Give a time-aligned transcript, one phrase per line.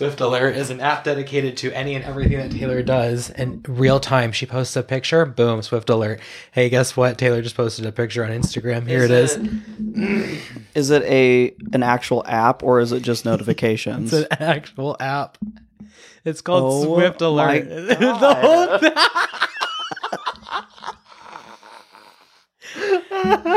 [0.00, 4.00] Swift Alert is an app dedicated to any and everything that Taylor does in real
[4.00, 4.32] time.
[4.32, 6.20] She posts a picture, boom, Swift Alert.
[6.52, 7.18] Hey, guess what?
[7.18, 8.86] Taylor just posted a picture on Instagram.
[8.86, 9.36] Here it is.
[10.74, 14.14] Is it a an actual app or is it just notifications?
[14.14, 15.36] It's an actual app.
[16.24, 17.68] It's called Oh Swift Alert.
[17.68, 18.92] the whole thing.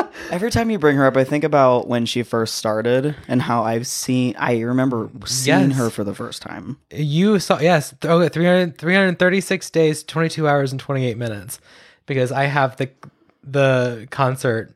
[0.34, 3.64] Every time you bring her up, I think about when she first started and how
[3.64, 4.36] I've seen.
[4.40, 5.78] I remember seeing Yes.
[5.78, 6.78] her for the first time.
[6.90, 11.60] You saw, yes, okay, 300, 336 days, 22 hours, and 28 minutes.
[12.08, 12.90] Because I have the
[13.44, 14.74] the concert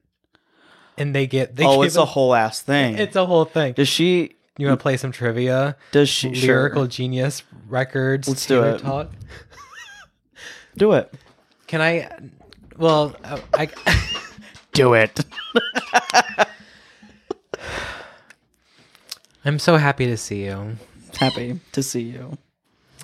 [0.95, 2.97] and they get, they oh, it's a us- whole ass thing.
[2.99, 3.73] it's a whole thing.
[3.73, 4.35] does she?
[4.59, 5.75] You want to play some trivia?
[5.91, 6.29] Does she?
[6.35, 6.87] Lyrical Sure.
[6.87, 8.27] Genius Records.
[8.27, 8.79] Let's do it.
[8.79, 9.11] Talk.
[10.77, 11.11] Do it.
[11.65, 12.09] Can I?
[12.77, 13.69] Well, uh, I.
[14.77, 15.19] Do it.
[19.45, 20.77] I'm so happy to see you,
[21.19, 22.37] Happy to see you.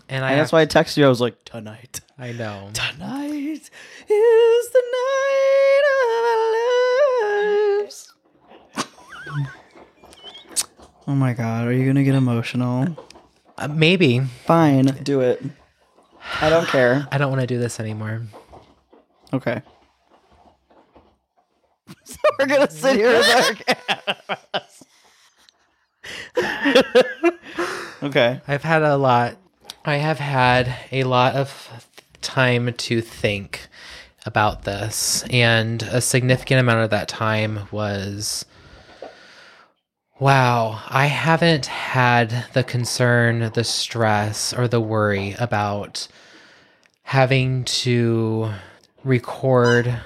[0.10, 0.32] and I.
[0.32, 1.06] And that's why I texted you.
[1.06, 2.02] I was like, tonight.
[2.20, 2.70] I know.
[2.74, 3.70] Tonight
[4.10, 8.14] is the night of our lives.
[11.06, 12.96] Oh my god, are you gonna get emotional?
[13.58, 15.44] Uh, maybe Fine, do it.
[16.40, 17.06] I don't care.
[17.12, 18.22] I don't want to do this anymore.
[19.34, 19.62] Okay.
[22.34, 24.62] So we're gonna sit here with our
[28.04, 28.42] Okay.
[28.48, 29.38] I've had a lot.
[29.86, 31.88] I have had a lot of
[32.22, 33.68] time to think
[34.26, 38.46] about this, and a significant amount of that time was
[40.20, 46.08] wow, I haven't had the concern, the stress, or the worry about
[47.04, 48.52] having to
[49.04, 50.00] record,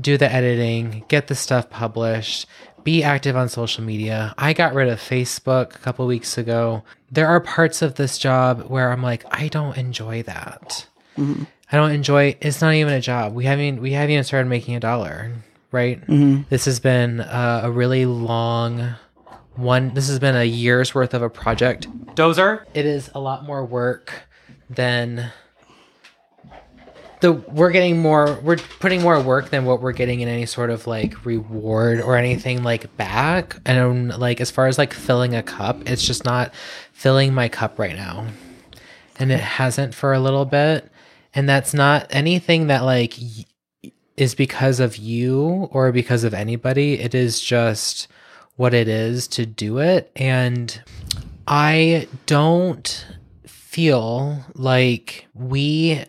[0.00, 2.46] do the editing, get the stuff published,
[2.84, 4.34] be active on social media.
[4.38, 6.82] I got rid of Facebook a couple weeks ago.
[7.10, 10.86] There are parts of this job where I'm like, I don't enjoy that.
[11.70, 12.36] I don't enjoy.
[12.40, 13.34] It's not even a job.
[13.34, 15.30] We haven't we haven't even started making a dollar,
[15.70, 16.00] right?
[16.48, 18.94] This has been uh, a really long
[19.54, 19.94] one.
[19.94, 21.86] This has been a year's worth of a project.
[22.14, 22.64] Dozer.
[22.74, 24.12] It is a lot more work
[24.68, 25.30] than
[27.22, 30.70] the we're getting more we're putting more work than what we're getting in any sort
[30.70, 33.56] of like reward or anything like back.
[33.64, 36.52] And um, like as far as like filling a cup it's just not
[36.92, 38.26] filling my cup right now.
[39.18, 40.90] And it hasn't for a little bit.
[41.32, 43.16] And that's not anything that like
[44.16, 46.98] is because of you or because of anybody.
[46.98, 48.08] It is just
[48.56, 50.10] what it is to do it.
[50.16, 50.82] And
[51.48, 53.06] i don't
[53.46, 56.04] feel like we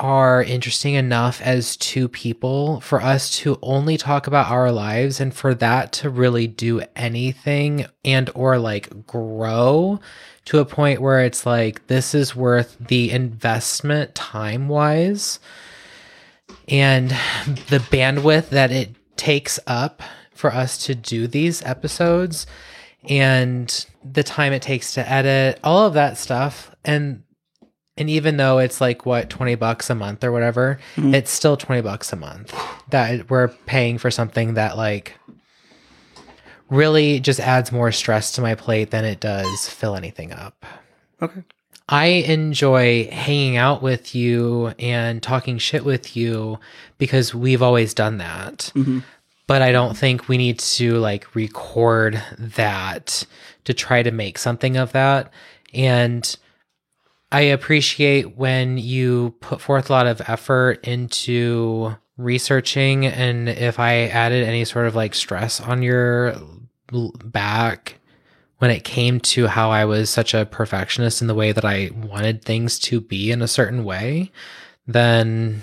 [0.00, 5.32] are interesting enough as two people for us to only talk about our lives and
[5.34, 10.00] for that to really do anything and or like grow
[10.46, 15.38] to a point where it's like this is worth the investment time wise
[16.66, 17.10] and
[17.68, 20.02] the bandwidth that it takes up
[20.32, 22.46] for us to do these episodes
[23.08, 26.74] and the time it takes to edit all of that stuff.
[26.84, 27.22] And
[28.00, 31.14] and even though it's like what 20 bucks a month or whatever mm.
[31.14, 32.52] it's still 20 bucks a month
[32.88, 35.14] that we're paying for something that like
[36.68, 40.64] really just adds more stress to my plate than it does fill anything up
[41.22, 41.42] Okay.
[41.88, 46.58] I enjoy hanging out with you and talking shit with you
[46.98, 48.70] because we've always done that.
[48.74, 49.00] Mm-hmm.
[49.46, 53.26] But I don't think we need to like record that
[53.64, 55.32] to try to make something of that.
[55.74, 56.36] And
[57.32, 64.08] I appreciate when you put forth a lot of effort into researching and if I
[64.08, 66.34] added any sort of like stress on your
[67.24, 68.00] back
[68.58, 71.90] when it came to how I was such a perfectionist in the way that I
[71.94, 74.30] wanted things to be in a certain way,
[74.86, 75.62] then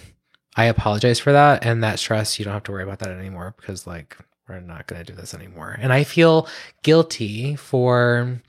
[0.56, 1.64] I apologize for that.
[1.64, 4.18] And that stress, you don't have to worry about that anymore because, like,
[4.50, 5.78] we're not going to do this anymore.
[5.80, 6.48] And I feel
[6.82, 8.42] guilty for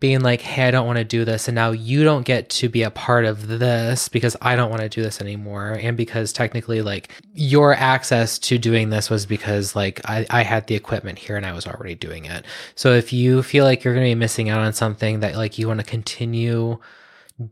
[0.00, 1.46] being like, hey, I don't want to do this.
[1.46, 4.80] And now you don't get to be a part of this because I don't want
[4.80, 5.78] to do this anymore.
[5.80, 10.66] And because technically, like, your access to doing this was because, like, I, I had
[10.66, 12.46] the equipment here and I was already doing it.
[12.74, 15.58] So if you feel like you're going to be missing out on something that, like,
[15.58, 16.78] you want to continue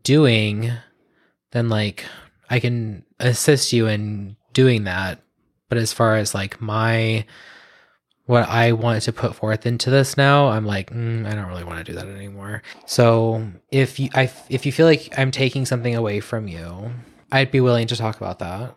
[0.02, 0.72] doing,
[1.50, 2.06] then, like,
[2.48, 5.20] I can assist you in doing that.
[5.68, 7.26] But as far as, like, my
[8.28, 11.64] what I wanted to put forth into this now, I'm like, mm, I don't really
[11.64, 12.62] want to do that anymore.
[12.84, 16.90] So if you, I, if you feel like I'm taking something away from you,
[17.32, 18.76] I'd be willing to talk about that.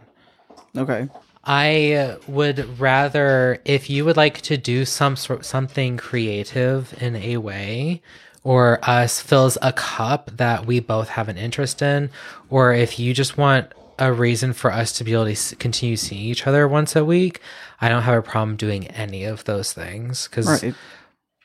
[0.77, 1.09] Okay.
[1.43, 7.35] I would rather if you would like to do some sort something creative in a
[7.35, 8.01] way
[8.45, 12.09] or us fills a cup that we both have an interest in,
[12.49, 16.21] or if you just want a reason for us to be able to continue seeing
[16.23, 17.39] each other once a week,
[17.79, 20.27] I don't have a problem doing any of those things.
[20.27, 20.73] Cause, Right.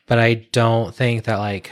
[0.07, 1.71] but I don't think that like,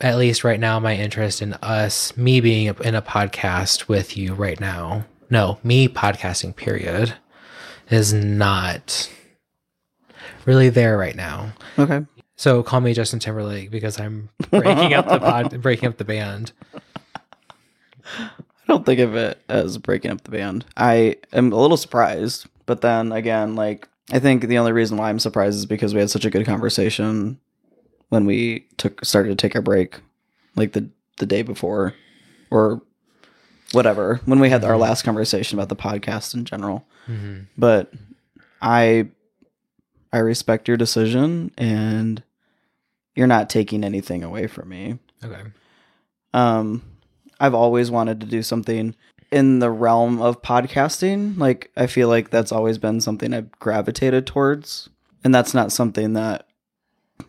[0.00, 4.34] at least right now, my interest in us, me being in a podcast with you
[4.34, 7.14] right now, no, me podcasting, period,
[7.88, 9.08] is not
[10.44, 11.52] really there right now.
[11.78, 12.04] Okay.
[12.36, 16.50] So call me Justin Timberlake because I'm breaking up the pod, breaking up the band.
[18.72, 20.64] I don't think of it as breaking up the band.
[20.78, 25.10] I am a little surprised, but then again, like I think the only reason why
[25.10, 27.38] I'm surprised is because we had such a good conversation
[28.08, 30.00] when we took started to take our break,
[30.56, 30.88] like the
[31.18, 31.92] the day before,
[32.50, 32.80] or
[33.72, 36.86] whatever when we had our last conversation about the podcast in general.
[37.06, 37.40] Mm-hmm.
[37.58, 37.92] But
[38.62, 39.08] I
[40.14, 42.22] I respect your decision, and
[43.14, 44.98] you're not taking anything away from me.
[45.22, 45.42] Okay.
[46.32, 46.82] Um,
[47.42, 48.94] I've always wanted to do something
[49.30, 51.36] in the realm of podcasting.
[51.36, 54.88] Like, I feel like that's always been something I've gravitated towards.
[55.24, 56.46] And that's not something that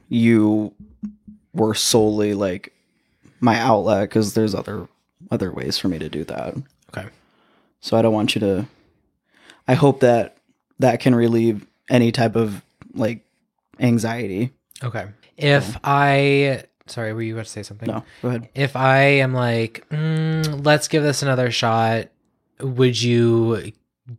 [0.09, 0.73] you
[1.53, 2.73] were solely like
[3.39, 4.87] my outlet because there's other
[5.31, 6.55] other ways for me to do that.
[6.95, 7.07] Okay.
[7.81, 8.67] So I don't want you to
[9.67, 10.37] I hope that
[10.79, 12.63] that can relieve any type of
[12.93, 13.25] like
[13.79, 14.51] anxiety.
[14.83, 15.07] Okay.
[15.37, 17.87] If I, sorry, were you about to say something?
[17.87, 18.49] No, go ahead.
[18.55, 22.09] If I am like, mm, let's give this another shot,
[22.59, 23.71] would you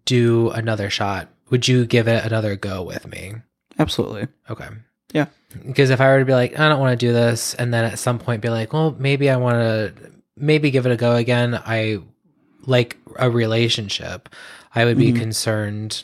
[0.04, 1.28] do another shot?
[1.50, 3.34] Would you give it another go with me?
[3.78, 4.28] Absolutely.
[4.48, 4.68] Okay.
[5.12, 5.26] Yeah.
[5.66, 7.84] Because if I were to be like, I don't want to do this, and then
[7.84, 9.94] at some point be like, well, maybe I want to,
[10.36, 11.54] maybe give it a go again.
[11.54, 11.98] I
[12.66, 14.28] like a relationship.
[14.74, 15.18] I would be Mhm.
[15.18, 16.02] concerned.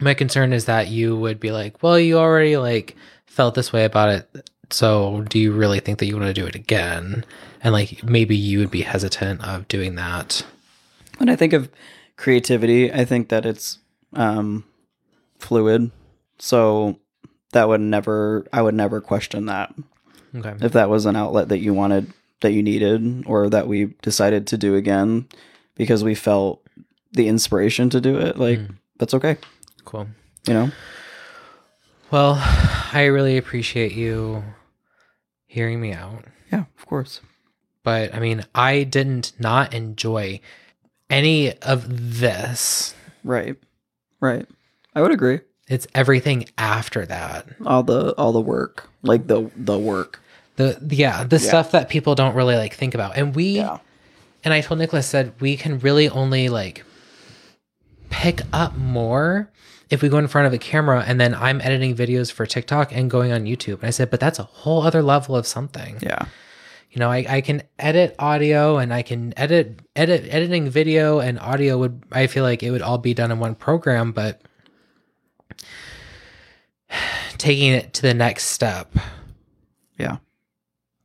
[0.00, 3.84] My concern is that you would be like, well, you already like felt this way
[3.84, 4.50] about it.
[4.74, 7.24] So do you really think that you want to do it again?
[7.62, 10.44] And like maybe you would be hesitant of doing that.
[11.18, 11.70] When I think of
[12.16, 13.78] creativity, I think that it's
[14.14, 14.64] um,
[15.38, 15.92] fluid.
[16.40, 16.98] So
[17.52, 19.72] that would never, I would never question that.
[20.34, 20.54] Okay.
[20.60, 24.48] If that was an outlet that you wanted, that you needed, or that we decided
[24.48, 25.28] to do again
[25.76, 26.60] because we felt
[27.12, 28.74] the inspiration to do it, like Mm.
[28.98, 29.36] that's okay.
[29.84, 30.08] Cool.
[30.48, 30.70] You know?
[32.10, 32.34] Well,
[32.92, 34.42] I really appreciate you
[35.54, 36.24] hearing me out.
[36.52, 37.20] Yeah, of course.
[37.84, 40.40] But I mean, I didn't not enjoy
[41.08, 42.94] any of this.
[43.22, 43.56] Right.
[44.20, 44.46] Right.
[44.94, 45.40] I would agree.
[45.68, 47.46] It's everything after that.
[47.64, 50.20] All the all the work, like the the work.
[50.56, 51.48] The yeah, the Yeah.
[51.48, 53.16] stuff that people don't really like think about.
[53.16, 53.78] And we Yeah.
[54.44, 56.84] and I told Nicholas said we can really only like
[58.10, 59.50] pick up more
[59.94, 62.92] if we go in front of a camera and then I'm editing videos for TikTok
[62.94, 63.78] and going on YouTube.
[63.78, 65.98] And I said, but that's a whole other level of something.
[66.02, 66.26] Yeah.
[66.90, 71.38] You know, I, I can edit audio and I can edit edit editing video and
[71.40, 74.42] audio would I feel like it would all be done in one program, but
[77.38, 78.94] taking it to the next step
[79.98, 80.18] Yeah.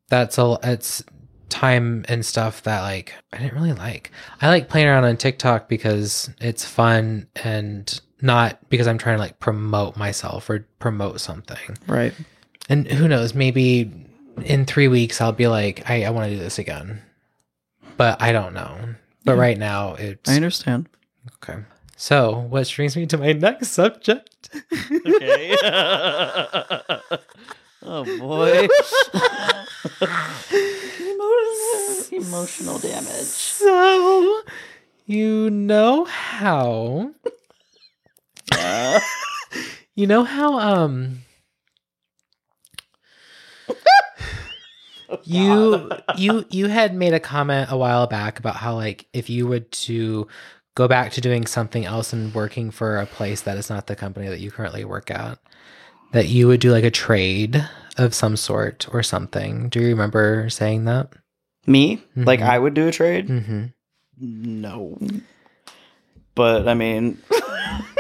[0.10, 1.04] that's a it's
[1.50, 4.12] time and stuff that like I didn't really like.
[4.42, 9.22] I like playing around on TikTok because it's fun and not because I'm trying to
[9.22, 11.78] like promote myself or promote something.
[11.88, 12.14] Right.
[12.70, 13.92] And who knows, maybe
[14.44, 17.02] in three weeks I'll be like, I, I want to do this again.
[17.98, 18.78] But I don't know.
[19.26, 19.42] But Yeah.
[19.42, 20.88] right now it's I understand.
[21.44, 21.60] okay.
[21.98, 24.50] So what brings me to my next subject.
[25.06, 25.56] Okay.
[27.84, 28.68] oh boy.
[32.12, 33.06] Emotional damage.
[33.26, 34.42] So
[35.06, 37.12] you know how
[39.96, 41.20] You know how um
[45.24, 49.48] you you you had made a comment a while back about how like if you
[49.48, 50.28] would to
[50.76, 53.96] go back to doing something else and working for a place that is not the
[53.96, 55.38] company that you currently work at
[56.14, 59.68] that you would do like a trade of some sort or something.
[59.70, 61.10] Do you remember saying that?
[61.68, 62.02] Me?
[62.16, 62.48] Like Mhm.
[62.50, 63.28] I would do a trade?
[63.28, 63.66] Mm-hmm.
[64.62, 64.98] No.
[66.36, 67.18] But I mean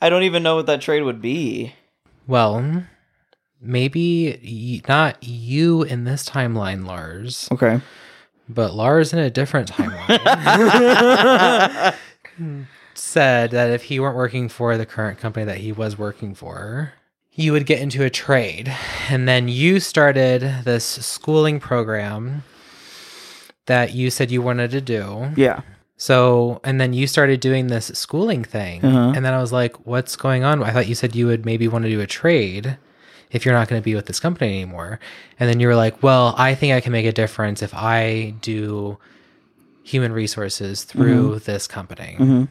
[0.00, 1.74] I don't even know what that trade would be.
[2.26, 2.84] Well,
[3.60, 7.48] maybe y- not you in this timeline, Lars.
[7.50, 7.80] Okay.
[8.48, 10.16] But Lars in a different timeline
[12.94, 16.92] said that if he weren't working for the current company that he was working for,
[17.32, 18.74] you would get into a trade.
[19.08, 22.44] And then you started this schooling program
[23.66, 25.30] that you said you wanted to do.
[25.36, 25.60] yeah.
[25.98, 28.84] So, and then you started doing this schooling thing.
[28.84, 29.12] Uh-huh.
[29.16, 30.62] And then I was like, what's going on?
[30.62, 32.76] I thought you said you would maybe want to do a trade
[33.30, 35.00] if you're not going to be with this company anymore.
[35.40, 38.34] And then you were like, well, I think I can make a difference if I
[38.40, 38.98] do
[39.82, 42.16] human resources through this company.
[42.18, 42.44] Mm-hmm.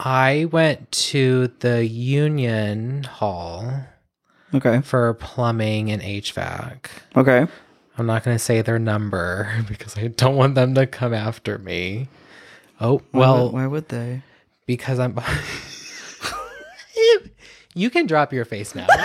[0.00, 3.72] I went to the union hall
[4.54, 4.80] Okay.
[4.82, 6.86] for plumbing and HVAC.
[7.16, 7.46] Okay.
[7.98, 11.58] I'm not going to say their number because I don't want them to come after
[11.58, 12.08] me.
[12.80, 14.22] Oh, Why well, would, why would they?
[14.66, 15.18] because I'm.
[17.74, 18.86] you can drop your face now.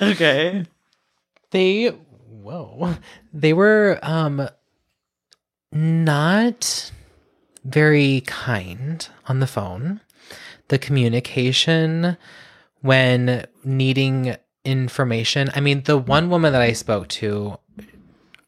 [0.00, 0.64] Okay.
[1.50, 2.94] they, whoa,
[3.32, 4.48] they were um
[5.72, 6.92] not
[7.64, 10.00] very kind on the phone.
[10.68, 12.16] The communication
[12.80, 15.50] when needing information.
[15.54, 17.58] I mean, the one woman that I spoke to,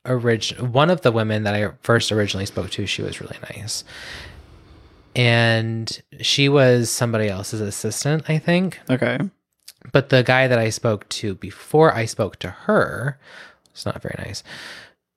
[0.07, 3.85] orig- one of the women that I first originally spoke to, she was really nice.
[5.17, 8.79] And she was somebody else's assistant, I think.
[8.89, 9.19] Okay.
[9.93, 13.19] But the guy that I spoke to before I spoke to her
[13.73, 14.43] was not very nice.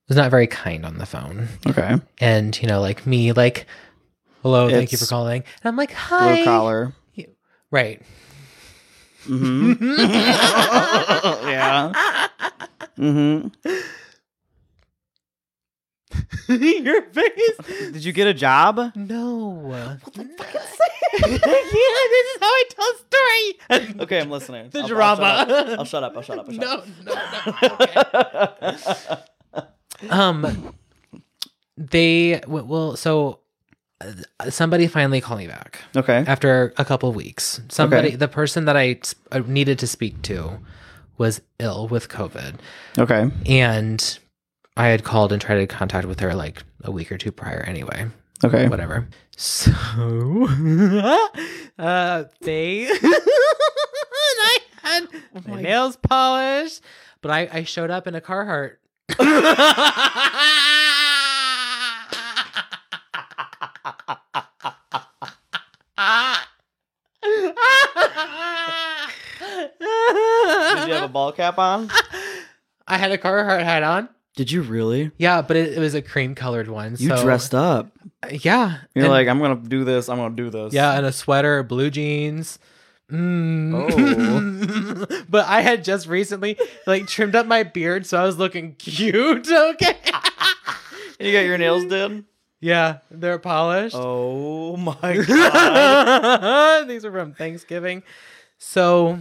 [0.08, 1.48] Was not very kind on the phone.
[1.68, 1.96] Okay.
[2.20, 3.68] And, you know, like me, like,
[4.42, 5.44] hello, thank you for calling.
[5.64, 6.36] And I'm like, hi.
[6.36, 6.94] Blue collar.
[7.72, 8.02] Right.
[9.26, 9.74] Mm-hmm.
[11.50, 11.92] yeah.
[12.98, 13.70] Mm-hmm.
[16.48, 17.58] Your face.
[17.92, 18.92] Did you get a job?
[18.96, 19.48] No.
[19.64, 20.80] What the fuck
[21.20, 24.00] yeah, this is how I tell a story.
[24.02, 24.70] Okay, I'm listening.
[24.72, 25.46] The I'll- drama.
[25.78, 26.14] I'll shut up.
[26.16, 26.48] I'll shut up.
[26.48, 26.86] I'll shut up.
[27.06, 28.62] No, I'll no, up.
[29.54, 29.60] no.
[29.60, 30.10] Okay.
[30.10, 30.74] um,
[31.78, 33.40] they w- well, so
[34.02, 36.24] uh, somebody finally called me back okay.
[36.28, 37.62] after a couple of weeks.
[37.70, 38.16] Somebody, Okay.
[38.18, 40.60] the person that I s- uh, needed to speak to,
[41.18, 42.56] was ill with COVID,
[42.98, 43.30] Okay.
[43.46, 44.18] and
[44.76, 47.62] I had called and tried to contact with her like a week or two prior.
[47.68, 48.08] Anyway,
[48.44, 48.68] Okay.
[48.68, 49.08] whatever.
[49.38, 49.72] So,
[51.80, 55.08] uh, they and I had
[55.46, 56.82] my my- nails polished,
[57.22, 58.78] but I, I showed up in a Carhartt.
[69.80, 71.90] Did you have a ball cap on?
[72.88, 74.10] I had a Carhartt hat on.
[74.36, 75.12] Did you really?
[75.18, 76.96] Yeah, but it, it was a cream colored one.
[76.98, 77.92] You so, dressed up.
[78.32, 78.78] Yeah.
[78.96, 80.10] You're and- like, I'm gonna do this.
[80.10, 80.74] I'm gonna do this.
[80.74, 82.58] Yeah, and a sweater, blue jeans.
[83.12, 85.06] Mm.
[85.12, 85.24] Oh.
[85.30, 89.50] but I had just recently like trimmed up my beard, so I was looking cute.
[89.52, 89.98] Okay.
[91.20, 92.26] You got your nails done.
[92.60, 93.96] yeah, they're polished.
[93.98, 96.88] Oh my god.
[96.90, 98.04] These are from Thanksgiving.
[98.58, 99.20] So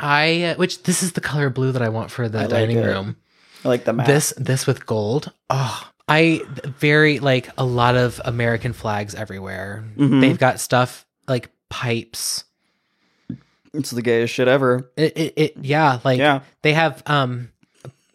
[0.00, 2.84] I which this is the color blue that I want for the I dining it.
[2.86, 3.16] room.
[3.64, 4.06] I like the mask.
[4.08, 5.32] This this with gold.
[5.50, 6.42] Oh, I
[6.78, 9.84] very like a lot of American flags everywhere.
[9.96, 10.20] Mhm.
[10.20, 12.44] They've got stuff like pipes.
[13.72, 14.90] It's the gayest shit ever.
[14.96, 16.40] It, it, it yeah, like Yeah.
[16.62, 17.50] they have um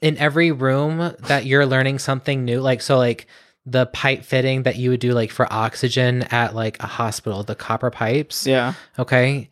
[0.02, 2.60] in every room that you're learning something new.
[2.60, 3.28] Like so, like
[3.66, 7.56] the pipe fitting that you would do like for oxygen at like a hospital, the
[7.56, 8.46] copper pipes.
[8.46, 8.74] Yeah.
[9.00, 9.50] Okay.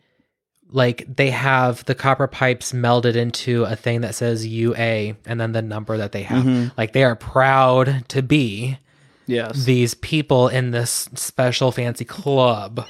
[0.76, 5.52] Like they have the copper pipes melded into a thing that says UA and then
[5.54, 6.44] the number that they have.
[6.44, 6.72] Mhm.
[6.78, 8.80] Like they are proud to be
[9.28, 9.66] Yes.
[9.66, 12.86] these people in this special fancy club.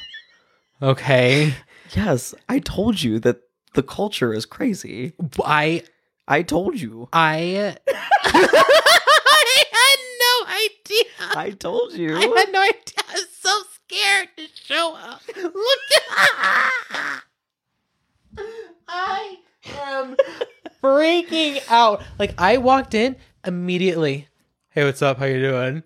[0.82, 1.54] Okay.
[1.96, 2.34] yes.
[2.50, 3.42] I told you that
[3.74, 5.14] the culture is crazy.
[5.44, 5.84] I
[6.28, 7.10] I told you.
[7.14, 11.38] I I had no idea.
[11.38, 12.16] I told you.
[12.16, 13.04] I had no idea.
[13.10, 15.22] I was so scared to show up.
[15.36, 17.24] Look at
[18.88, 19.38] I
[19.78, 20.16] am
[20.84, 22.04] freaking out.
[22.20, 24.28] Like I walked in immediately.
[24.70, 25.18] Hey, what's up?
[25.20, 25.84] How you doing?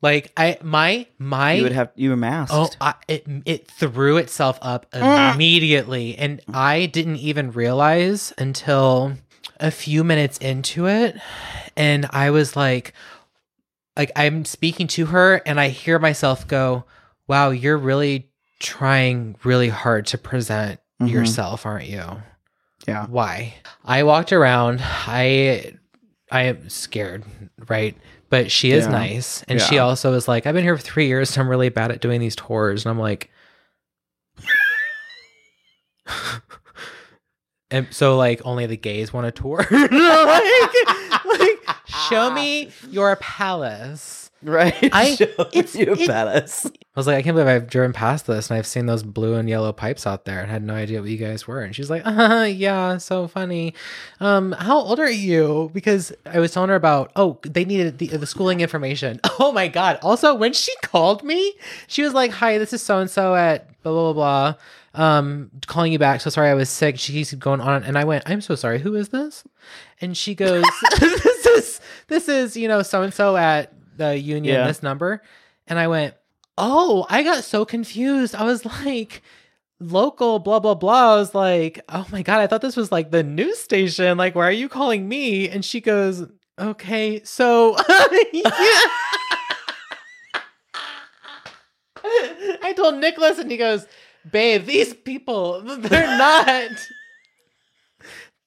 [0.00, 2.54] Like I my my you would have you were masked.
[2.54, 5.32] Oh, I, it it threw itself up Ah.
[5.34, 9.14] immediately, and I didn't even realize until
[9.58, 11.16] a few minutes into it,
[11.76, 12.92] and I was like,
[13.96, 16.84] like I'm speaking to her, and I hear myself go,
[17.26, 18.28] "Wow, you're really
[18.60, 21.10] trying really hard to present Mhm.
[21.10, 22.04] yourself, aren't you?"
[22.86, 23.06] Yeah.
[23.06, 23.54] Why?
[23.84, 24.80] I walked around.
[24.82, 25.74] I
[26.30, 27.24] I am scared,
[27.68, 27.96] right?
[28.30, 28.92] But she is Yeah.
[28.92, 31.70] nice, and she also is like, I've been here for three years, so I'm really
[31.70, 33.30] bad at doing these tours, and I'm like.
[37.70, 39.58] And so, like, only the gays want a tour.
[39.70, 41.58] like, like,
[42.08, 44.27] show me your palace.
[44.42, 44.74] Right?
[44.92, 45.16] I-
[45.52, 46.66] it's- you it- badass.
[46.66, 49.34] I was like, I can't believe I've driven past this and I've seen those blue
[49.34, 51.60] and yellow pipes out there and had no idea what you guys were.
[51.60, 53.74] And she's like, uh, yeah, so funny.
[54.18, 55.70] Um, how old are you?
[55.72, 59.20] Because I was telling her about, oh, they needed the, the schooling information.
[59.38, 59.98] Oh my God.
[60.02, 61.54] Also, when she called me,
[61.86, 64.52] she was like, hi, this is so and so at blah, blah, blah,
[64.94, 65.04] blah.
[65.06, 66.20] Um, calling you back.
[66.20, 66.98] So sorry, I was sick.
[66.98, 67.84] She keeps going on.
[67.84, 68.80] And I went, I'm so sorry.
[68.80, 69.44] Who is this?
[70.00, 70.64] And she goes,
[70.98, 74.66] this is, this is, you know, so and so at the union, Yeah.
[74.66, 75.22] this number.
[75.66, 76.14] And I went,
[76.56, 78.34] oh, I got so confused.
[78.34, 79.22] I was like,
[79.80, 81.14] local, blah, blah, blah.
[81.14, 84.16] I was like, oh my God, I thought this was like the news station.
[84.16, 85.48] Like, why are you calling me?
[85.48, 86.24] And she goes,
[86.58, 87.76] okay, so.
[92.62, 93.86] I told Nicholas, and he goes,
[94.30, 96.70] babe, these people, they're not.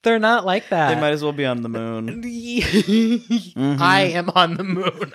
[0.03, 0.95] They're not like that.
[0.95, 2.23] They might as well be on the moon.
[3.79, 5.13] I am on the moon.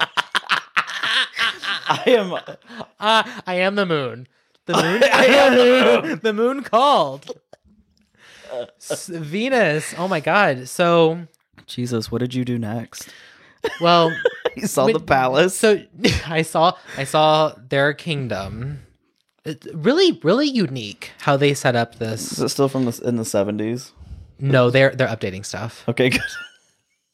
[1.88, 2.32] I am.
[2.32, 4.26] Uh, I am the moon.
[4.66, 5.02] The moon.
[5.12, 6.20] I am the moon.
[6.22, 7.30] the moon called.
[8.78, 9.94] S- Venus.
[9.98, 10.68] Oh my god.
[10.68, 11.26] So,
[11.66, 13.08] Jesus, what did you do next?
[13.80, 14.10] well,
[14.56, 15.54] You saw the palace.
[15.56, 15.82] so
[16.26, 18.80] I saw I saw their kingdom.
[19.44, 21.98] It's really, really unique how they set up Is
[22.30, 22.38] this.
[22.38, 23.92] it still from the in the seventies?
[24.38, 25.84] No, they're they're updating stuff.
[25.88, 26.20] Okay, good.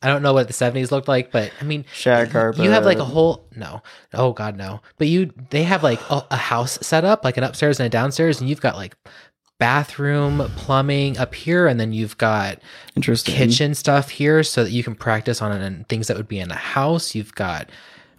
[0.02, 2.62] I don't know what the seventies looked like, but I mean, Shag carpet.
[2.62, 3.82] You have like a whole no,
[4.12, 4.80] oh god no.
[4.99, 7.90] But you they have like a, a house set up, like an upstairs and a
[7.90, 8.97] downstairs, and you've got like
[9.59, 12.59] bathroom, plumbing up here, and then you've got
[12.97, 16.28] interesting kitchen stuff here, so that you can practice on it and things that would
[16.28, 17.14] be in a house.
[17.14, 17.71] You've got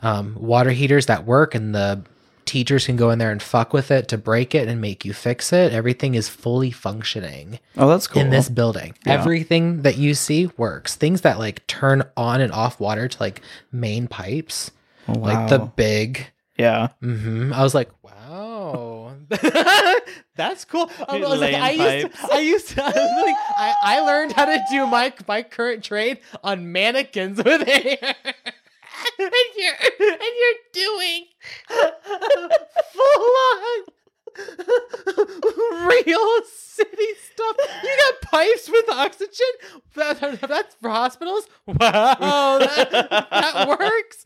[0.02, 2.04] um, water heaters that work, and the
[2.46, 5.14] teachers can go in there and fuck with it to break it and make you
[5.14, 5.72] fix it.
[5.74, 8.22] Everything is fully functioning Oh, that's cool.
[8.22, 8.96] in this building.
[9.06, 9.14] Yeah.
[9.14, 10.96] Everything that you see works.
[10.96, 14.72] Things that like turn on and off water to like main pipes,
[15.08, 16.28] Oh, like the big.
[16.58, 16.90] yeah.
[17.02, 19.14] hmm I was like, wow,
[20.36, 20.90] that's cool.
[21.08, 22.28] I, was like, I used, pipes.
[22.30, 22.88] to, I used to, I,
[23.26, 28.16] like, I, I learned how to do my my current trade on mannequins with hair.
[29.20, 31.26] And you're and you're doing
[32.94, 33.84] full on
[35.90, 37.56] real city stuff.
[37.84, 39.48] You got pipes with oxygen.
[39.96, 41.48] That, that's for hospitals.
[41.68, 44.26] Wow, that, that works.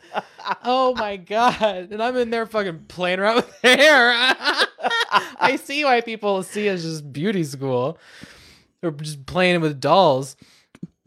[0.63, 1.91] Oh my god!
[1.91, 4.11] And I'm in there fucking playing around with hair.
[5.39, 7.97] I see why people see it as just beauty school
[8.81, 10.35] or just playing with dolls.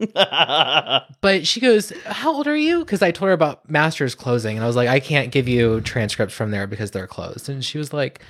[1.21, 2.79] But she goes, How old are you?
[2.79, 5.81] Because I told her about Masters closing, and I was like, I can't give you
[5.81, 7.47] transcripts from there because they're closed.
[7.49, 8.21] And she was like,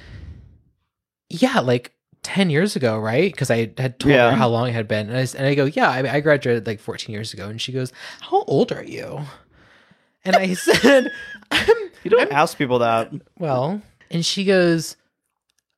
[1.30, 3.32] Yeah, like 10 years ago, right?
[3.32, 4.30] Because I had told Yeah.
[4.32, 5.10] her how long it had been.
[5.10, 7.48] And I, and I go, Yeah, I, I graduated like 14 years ago.
[7.48, 9.22] And she goes, How old are you?
[10.26, 11.12] And I said,
[11.50, 13.12] I'm, you don't ask people that.
[13.40, 14.98] well, and she goes,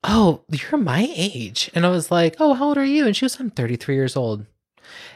[0.03, 1.69] Oh, you're my age.
[1.75, 3.05] And I was like, Oh, how old are you?
[3.05, 4.45] And she goes, I'm 33 years old.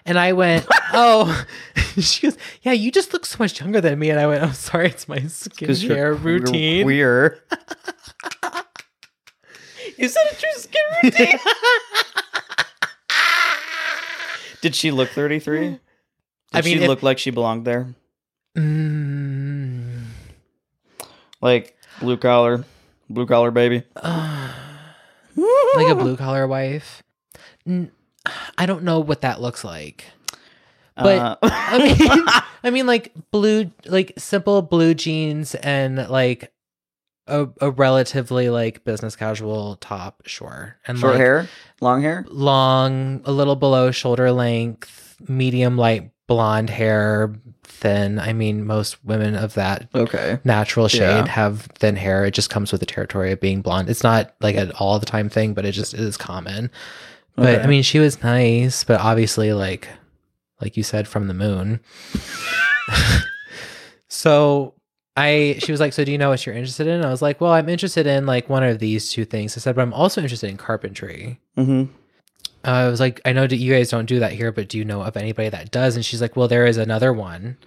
[0.05, 1.45] And I went, Oh,
[1.99, 4.09] she goes, Yeah, you just look so much younger than me.
[4.09, 6.83] And I went, I'm sorry, it's my skincare routine.
[6.85, 7.43] Queer.
[9.97, 11.39] you said a true skin routine.
[14.61, 15.59] Did she look 33?
[15.59, 15.79] Did
[16.53, 17.93] I mean, she if- look like she belonged there?
[18.57, 20.05] Mm,
[21.41, 22.65] Like blue collar,
[23.07, 23.83] blue collar baby.
[23.95, 24.51] uh,
[25.75, 27.03] like a blue collar wife.
[27.67, 27.91] N-
[28.57, 30.05] I don't know what that looks like.
[30.95, 32.25] But, Uh, I mean,
[32.63, 36.51] I mean, like blue, like simple blue jeans and like
[37.27, 41.47] a, a relatively like business casual top, sure, and short like, hair,
[41.81, 42.25] long hair.
[42.29, 48.17] long, a little below shoulder length, medium light blonde hair, thin.
[48.17, 50.39] I mean, most women of that Okay.
[50.45, 51.27] natural shade Yeah.
[51.27, 52.25] have thin hair.
[52.25, 53.89] It just comes with the territory of being blonde.
[53.89, 56.71] It's not like an all the time thing, but it just is common.
[57.37, 57.63] But Okay.
[57.63, 59.87] I mean, she was nice, but obviously, like,
[60.59, 61.79] like you said, from the moon.
[64.09, 64.73] so
[65.15, 67.39] I, she was like, "So do you know what you're interested in?" I was like,
[67.41, 70.21] "Well, I'm interested in like one of these two things." I said, "But I'm also
[70.21, 71.85] interested in carpentry." hmm
[72.65, 74.77] Uh, I was like, "I know that you guys don't do that here, but do
[74.77, 77.57] you know of anybody that does?" And she's like, "Well, there is another one."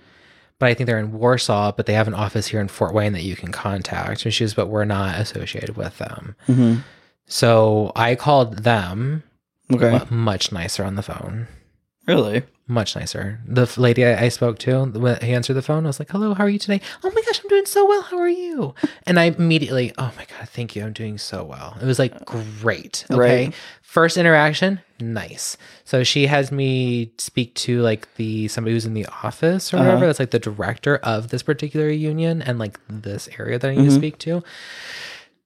[0.59, 3.15] But I think they're in Warsaw, but they have an office here in Fort Wayne
[3.15, 4.25] that you can contact.
[4.27, 6.37] And she was, but we're not associated with them.
[6.47, 6.75] hmm
[7.27, 9.23] So I called them
[9.73, 10.05] Okay.
[10.11, 11.47] much nicer on the phone.
[12.07, 12.43] Really?
[12.67, 13.41] Much nicer.
[13.47, 16.11] The f- lady I, I spoke to, when he answered the phone, I was like,
[16.11, 18.03] "Hello, how are you today?" Oh my gosh, I'm doing so well.
[18.03, 18.75] How are you?
[19.07, 20.85] And I immediately, oh my god, thank you.
[20.85, 21.77] I'm doing so well.
[21.81, 23.05] It was like great.
[23.11, 23.55] Okay, Right.
[23.83, 25.57] first interaction, nice.
[25.85, 29.87] So she has me speak to like the somebody who's in the office or Uh-huh.
[29.87, 30.07] whatever.
[30.07, 33.85] That's like the director of this particular union and like this area that I need
[33.91, 33.99] to Mhm.
[33.99, 34.43] speak to.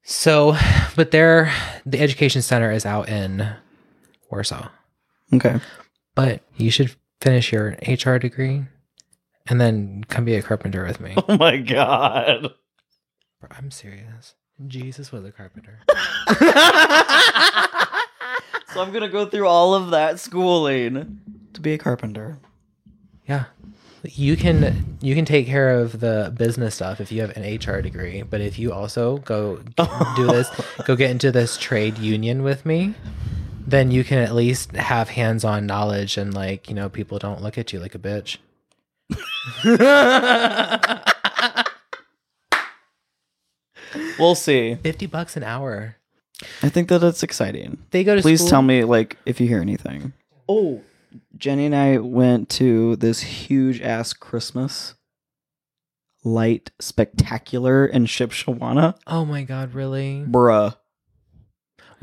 [0.03, 0.57] So,
[0.97, 1.51] but there,
[1.87, 3.49] the education center is out in
[4.35, 4.69] Warsaw.
[5.33, 5.61] Okay.
[6.17, 8.65] But you should finish your HR degree
[9.47, 11.15] and then come be a carpenter with me.
[11.29, 12.53] Oh my god.
[13.51, 14.35] I'm serious.
[14.67, 15.81] Jesus was a carpenter.
[18.73, 21.21] so I'm gonna go through all of that schooling
[21.53, 22.39] to be a carpenter.
[23.29, 23.45] Yeah.
[24.03, 27.81] You can you can take care of the business stuff if you have an HR
[27.83, 29.57] degree, but if you also go
[30.17, 30.51] do this,
[30.85, 32.95] go get into this trade union with me,
[33.67, 37.57] then you can at least have hands-on knowledge and like, you know, people don't look
[37.59, 38.39] at you like a bitch.
[44.19, 44.77] We'll see.
[44.77, 45.97] 50 bucks an hour.
[46.63, 47.79] I think that it's exciting.
[47.91, 50.13] They go to Please school- tell me like if you hear anything.
[50.49, 50.83] Oh,
[51.37, 54.95] Jenny and I went to this huge ass Christmas
[56.25, 58.97] light spectacular in Shipshewana.
[59.07, 60.25] Oh my god, really?
[60.29, 60.77] Bruh.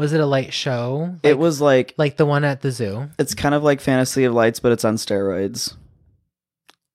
[0.02, 1.16] Was it a light show?
[1.22, 3.10] it was like like the one at the zoo.
[3.20, 5.76] it's kind of like Fantasy of Lights, but it's on steroids.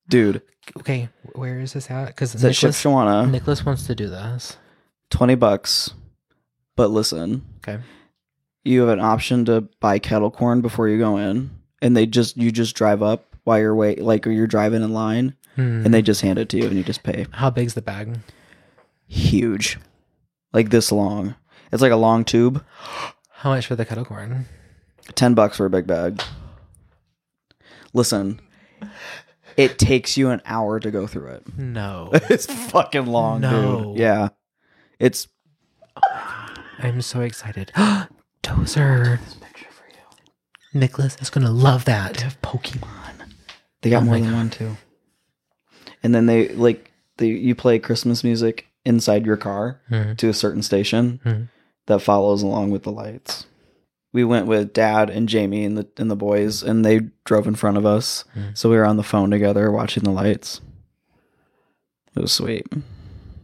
[0.08, 0.42] Dude,
[0.78, 2.08] Okay, where is this at?
[2.08, 3.30] Because Nicholas, Shipshewana.
[3.30, 4.56] Nicholas wants to do this.
[5.10, 5.92] 20 bucks.
[6.74, 7.78] But listen, Okay.
[8.64, 12.36] you have an option to buy kettle corn before you go in, and they just
[12.36, 15.84] you just drive up while you're wait like or you're driving in line, Hmm.
[15.84, 17.26] and they just hand it to you, and you just pay.
[17.30, 18.18] How big's the bag?
[19.06, 19.78] Huge,
[20.52, 21.36] like this long.
[21.72, 22.64] It's like a long tube.
[23.30, 24.46] How much for the kettle corn?
[25.14, 26.22] Ten bucks for a big bag.
[27.92, 28.40] Listen,
[29.56, 31.42] it takes you an hour to go through it.
[31.58, 32.10] No.
[32.14, 33.92] it's fucking long, No.
[33.92, 33.98] dude.
[34.00, 34.28] Yeah,
[34.98, 35.28] it's
[36.78, 37.72] I'm so excited.
[38.42, 39.18] Dozer.
[40.74, 42.14] Nicholas is gonna love that.
[42.14, 43.32] They have Pokemon.
[43.80, 44.76] They got Oh more than one too.
[46.02, 50.16] And then they like they you play Christmas music inside your car Mhm.
[50.18, 51.48] to a certain station Mhm.
[51.86, 53.46] That follows along with the lights.
[54.12, 57.54] We went with Dad and Jamie and the and the boys, and they drove in
[57.54, 58.24] front of us.
[58.34, 58.56] Mhm.
[58.56, 60.60] So we were on the phone together watching the lights.
[62.16, 62.66] It was sweet.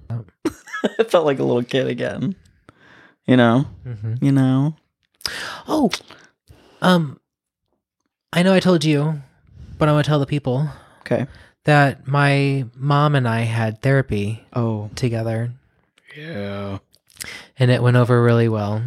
[0.08, 0.24] Oh.
[0.98, 2.34] I felt like a little kid again.
[3.26, 4.22] You know, Mhm.
[4.22, 4.76] you know.
[5.68, 5.90] Oh,
[6.80, 7.20] um,
[8.32, 9.22] I know I told you,
[9.78, 10.68] but I want to tell the people
[11.02, 11.26] Okay.
[11.64, 15.52] that my mom and I had therapy Oh together.
[16.16, 16.78] yeah.
[17.62, 18.82] And it went over really well.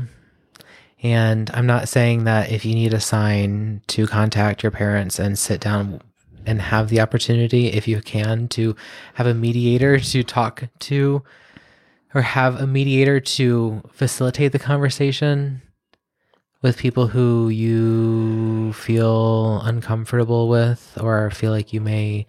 [1.01, 5.39] And I'm not saying that if you need a sign to contact your parents and
[5.39, 6.01] sit down
[6.45, 8.75] and have the opportunity, if you can, to
[9.13, 11.23] have a mediator to talk to
[12.13, 15.61] or have a mediator to facilitate the conversation
[16.61, 22.25] with people who you feel uncomfortable with or feel like you may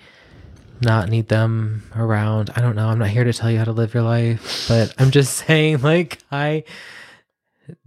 [0.81, 2.51] not need them around.
[2.57, 2.89] I don't know.
[2.89, 5.83] I'm not here to tell you how to live your life, but I'm just saying,
[5.83, 6.65] like, I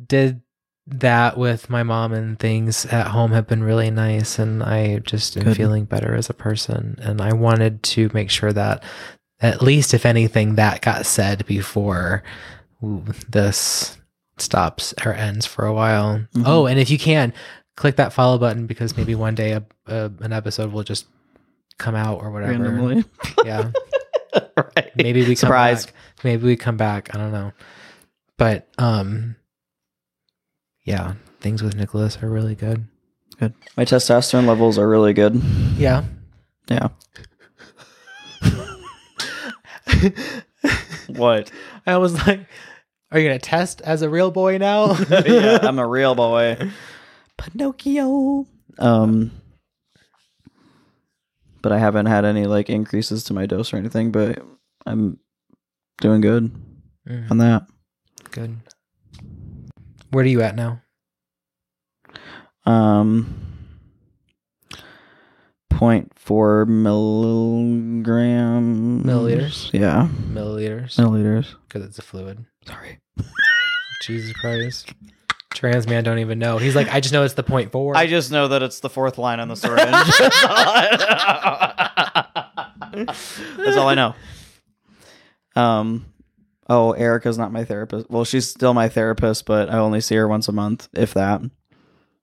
[0.06, 0.42] did
[0.88, 5.38] that with my mom, and things at home have been really nice, and I just
[5.38, 5.58] am Good.
[5.58, 6.98] feeling better as a person.
[7.02, 8.84] And I wanted to make sure that,
[9.40, 12.24] at least if anything, that got said before
[13.30, 13.98] this
[14.38, 16.26] stops or ends for a while.
[16.34, 16.44] Mhm.
[16.46, 17.34] Oh, and if you can,
[17.76, 21.06] click that follow button because maybe one day a, a, an episode will just
[21.80, 22.52] come out or whatever.
[22.52, 23.04] Randomly.
[23.46, 23.72] Yeah.
[24.56, 24.92] right.
[24.96, 25.86] Maybe we Surprise.
[25.86, 26.24] come back.
[26.24, 27.16] Maybe we come back.
[27.16, 27.52] I don't know.
[28.38, 29.36] But um
[30.84, 32.86] yeah, things with Nicholas are really good.
[33.40, 33.54] Good.
[33.76, 35.42] My testosterone levels are really good.
[35.78, 36.04] Yeah.
[36.68, 36.90] Yeah.
[41.08, 41.52] what?
[41.88, 42.42] I was like,
[43.12, 44.96] are you gonna test as a real boy now?
[45.10, 46.58] yeah, I'm a real boy.
[47.38, 48.46] Pinocchio.
[48.78, 49.32] Um
[51.62, 54.40] but I haven't had any like increases to my dose or anything, but
[54.86, 55.20] I'm
[56.02, 56.52] doing good
[57.08, 57.66] Mm, on that.
[58.32, 58.58] good.
[60.12, 60.82] Where are you at now?
[62.66, 63.36] Um
[65.72, 69.72] 0.4 milligram Milliliters?
[69.74, 70.96] Yeah, Milliliters.
[70.98, 71.56] milliliters.
[71.68, 72.46] Because it's a fluid.
[72.66, 73.00] Sorry.
[74.02, 74.94] Jesus Christ.
[75.60, 76.58] Trans man don't even know.
[76.58, 77.98] He's like, I just know it's the point four.
[77.98, 79.84] I just know that it's the fourth line on the syringe.
[83.58, 84.16] That's all I know.
[85.62, 86.06] Um.
[86.70, 88.10] Oh, Erica's not my therapist.
[88.10, 91.42] Well, she's still my therapist, but I only see her once a month, if that,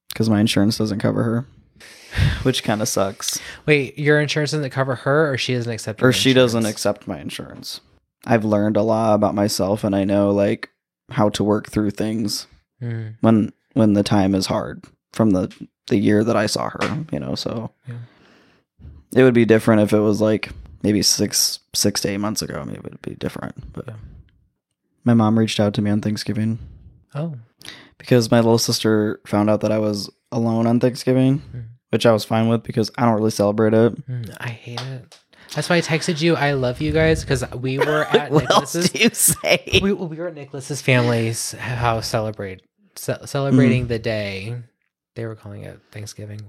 [0.08, 1.46] because my insurance doesn't cover her.
[2.42, 3.38] which kind of sucks.
[3.66, 7.20] Wait, your insurance doesn't cover her, or she doesn't accept, Or she doesn't accept my
[7.20, 7.82] insurance.
[8.24, 10.70] I've learned a lot about myself, and I know like
[11.10, 12.46] how to work through things
[12.82, 15.50] Mm, when when the time is hard from the
[15.88, 17.04] the year that I saw her.
[17.12, 17.94] You know, so Yeah.
[19.14, 20.50] it would be different if it was like
[20.82, 22.62] maybe six six to eight months ago.
[22.64, 23.72] Maybe it would be different.
[23.72, 23.94] But Yeah.
[25.04, 26.58] my mom reached out to me on Thanksgiving
[27.14, 27.34] Oh,
[27.98, 31.64] because my little sister found out that I was alone on Thanksgiving, Mhm.
[31.90, 34.06] which I was fine with because I don't really celebrate it.
[34.08, 35.18] mm, I hate it.
[35.54, 36.34] That's why I texted you.
[36.34, 38.90] I love you guys because we were at what else Nicholas's.
[38.90, 39.80] do you say?
[39.80, 42.62] We, we were at Nicholas's family's house celebrate
[42.96, 43.88] ce- celebrating Mm.
[43.88, 44.62] the day.
[45.14, 46.40] They were calling it Thanksgiving.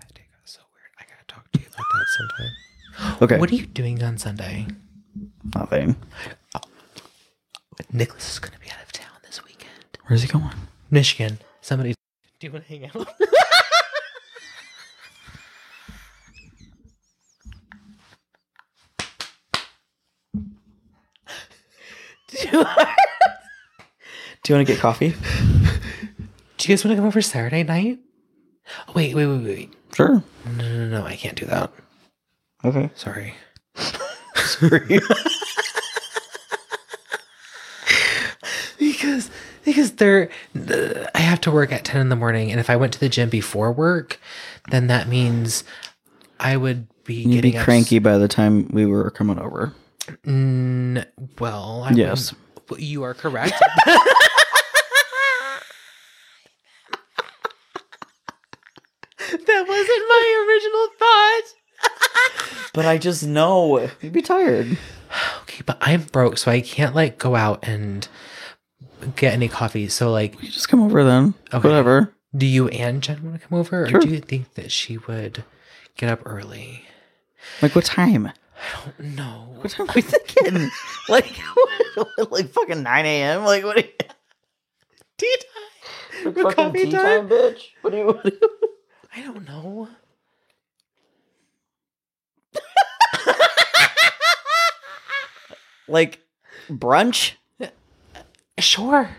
[0.00, 0.90] That day got so weird.
[0.98, 2.52] I gotta talk to you about that sometime.
[3.22, 4.66] Okay, What are you doing on Sunday?
[5.54, 5.94] nothing.
[7.92, 9.98] Nicholas is gonna be out of town this weekend.
[10.06, 10.50] Where's he going?
[10.90, 11.38] Michigan.
[11.60, 11.94] Somebody.
[12.40, 13.08] Do you want to hang out?
[24.42, 25.14] Do you want to get coffee?
[26.58, 27.98] Do you guys want to come over Saturday night?
[28.88, 29.72] Oh, wait, wait, wait, wait.
[29.94, 30.22] Sure.
[30.44, 31.72] No, no, no, no, I can't do that.
[32.64, 32.90] Okay.
[32.94, 33.34] Sorry.
[33.76, 35.00] Sorry.
[38.78, 39.30] because
[39.64, 40.28] because they're
[41.14, 43.08] I have to work at 10 in the morning and if I went to the
[43.08, 44.18] gym before work
[44.70, 45.64] then that means
[46.40, 49.72] I would be You'd getting be cranky by the time we were coming over.
[50.24, 51.04] Mm,
[51.40, 52.32] well, I Yes.
[52.32, 52.44] wouldn't-
[52.82, 53.54] you are correct.
[59.58, 62.70] that wasn't my original thought.
[62.74, 64.78] But I just know you'd be tired.
[65.42, 68.06] Okay, but I'm broke, so I can't like go out and
[69.16, 69.88] get any coffee.
[69.88, 71.34] So like, You just come over then.
[71.52, 71.66] Okay.
[71.66, 72.12] Whatever.
[72.36, 74.00] do you and Jen want to come over, or Sure.
[74.00, 75.42] do you think that she would
[75.96, 76.84] get up early?
[77.62, 78.30] Like what time?
[78.98, 79.54] No.
[79.60, 80.70] What time are we thinking?
[81.08, 81.32] like
[82.30, 83.44] like fucking nine a.m.
[83.44, 83.76] Like what?
[83.78, 83.88] Are you,
[85.16, 85.36] Tea
[86.22, 86.34] time.
[86.34, 87.28] fucking coffee tea time?
[87.28, 87.60] bitch.
[87.82, 88.06] What do you?
[88.06, 88.50] What do you
[89.18, 89.88] I don't know.
[95.88, 96.20] like
[96.70, 97.32] brunch?
[98.60, 99.10] Sure.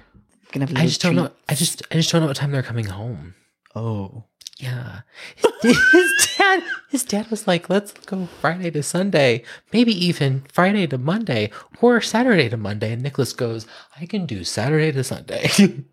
[0.53, 1.31] Gonna have a I just don't know.
[1.49, 3.35] I just I just don't know what time they're coming home.
[3.75, 4.23] Oh.
[4.57, 5.01] Yeah.
[5.35, 10.87] His, his dad his dad was like, let's go Friday to Sunday, maybe even Friday
[10.87, 12.93] to Monday or Saturday to Monday.
[12.93, 13.67] And Nicholas goes,
[13.99, 15.49] I can do Saturday to Sunday.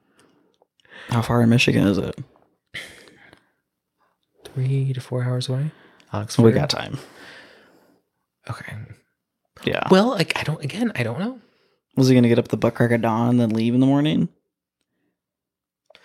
[1.09, 2.17] How far in Michigan is it?
[4.57, 5.71] Three to four hours away.
[6.15, 6.43] Oxford.
[6.43, 6.99] We got time.
[8.49, 8.75] Okay.
[9.65, 9.87] Yeah.
[9.91, 11.39] Well, like I don't again, I don't know.
[11.95, 13.87] Was he gonna get up the butt crack of dawn and then leave in the
[13.87, 14.31] morning?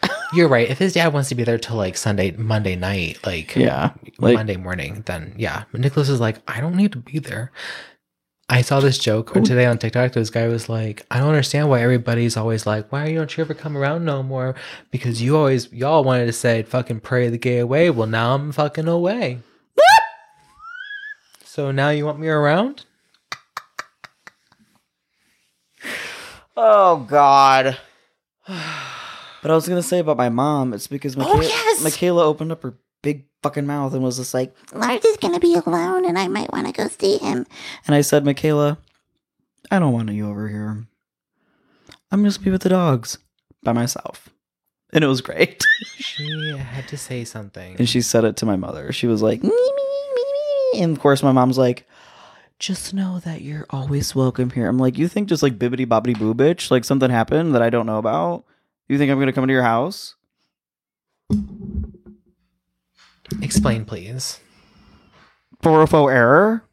[0.34, 0.70] You're right.
[0.70, 3.94] If his dad wants to be there till like Sunday, Monday night, like Yeah.
[4.20, 5.64] Like Monday morning, then yeah.
[5.72, 7.54] But Nicholas is like, I don't need to be there.
[8.52, 10.12] I saw this joke today on TikTok.
[10.12, 13.54] This guy was like, I don't understand why everybody's always like, why don't you ever
[13.54, 14.56] come around no more?
[14.92, 17.90] Because you always, y'all wanted to say, fucking pray the gay away.
[17.90, 19.40] Well, now I'm fucking away.
[21.46, 22.84] so now you want me around?
[26.58, 27.78] Oh God.
[28.48, 31.84] but I was gonna say about my mom, it's because oh, Michaela, yes!
[31.86, 35.56] Michaela opened up her big fucking mouth and was just like, Lars is gonna be
[35.56, 37.46] alone and I might want to go see him.
[37.88, 38.78] and I said, Michaela,
[39.70, 40.86] I don't want you over here.
[42.12, 43.18] I'm just gonna be with the dogs
[43.64, 44.30] by myself.
[44.94, 45.64] And it was great.
[45.98, 47.78] She had to say something.
[47.78, 48.92] and she said it to my mother.
[48.92, 50.24] She was like, "Me, me, me, me,
[50.74, 51.88] me." and of course my mom's like,
[52.60, 54.68] just know that you're always welcome here.
[54.68, 57.70] I'm like, you think just like bibbity bobbity boo bitch, like something happened that I
[57.70, 58.44] don't know about?
[58.88, 60.16] You think I'm gonna come to your house?
[63.42, 64.40] Explain, please.
[65.62, 66.64] For a faux error?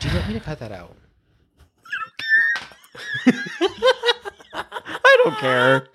[0.00, 0.94] Do you want me to cut that out?
[4.54, 5.88] I don't care.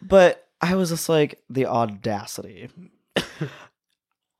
[0.00, 2.68] But I was just like the audacity.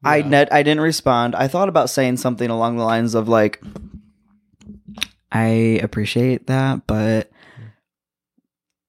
[0.05, 0.29] I Yeah.
[0.29, 1.35] net I didn't respond.
[1.35, 3.63] I thought about saying something along the lines of like
[5.33, 5.47] I
[5.83, 7.31] appreciate that, but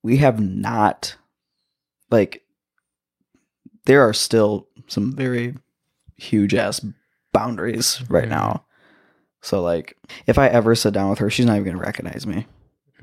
[0.03, 1.15] we have not
[2.09, 2.43] like
[3.87, 5.55] there are still some very
[6.17, 6.85] huge ass
[7.33, 8.63] boundaries right now.
[9.41, 9.97] So like
[10.27, 12.45] if I ever sit down with her, she's not even gonna recognize me.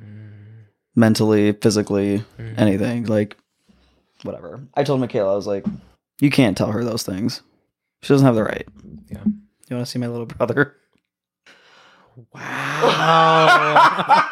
[0.01, 2.59] Mm, Mentally, physically, mhm.
[2.59, 3.05] anything.
[3.07, 3.37] Like,
[4.23, 4.61] whatever.
[4.75, 5.64] I told Michaela, I was like,
[6.20, 7.42] you can't tell her those things.
[8.03, 8.66] She doesn't have the right.
[9.09, 9.25] Yeah.
[9.25, 10.77] You want to see my little brother?
[12.33, 12.40] Wow.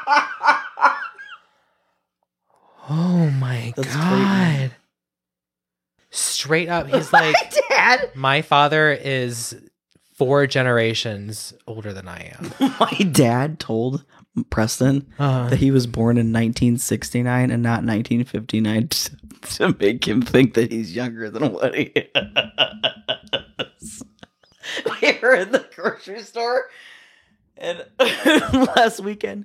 [2.90, 4.58] oh my That's god.
[4.58, 4.74] creepy.
[6.12, 7.34] Straight up, he's like,
[7.70, 8.10] Dad.
[8.14, 9.56] my father is
[10.14, 12.52] four generations older than I am.
[12.78, 14.04] My dad told
[14.50, 19.10] Preston Uh, that he was born in 1969 and not 1959 to,
[19.56, 21.92] to make him think that he's younger than what he
[23.58, 24.02] is.
[25.02, 26.66] we were in the grocery store
[27.56, 27.84] and
[28.76, 29.44] last weekend,